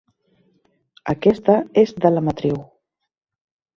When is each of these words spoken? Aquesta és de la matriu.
Aquesta 1.13 1.57
és 1.85 1.93
de 2.07 2.13
la 2.17 2.25
matriu. 2.31 2.59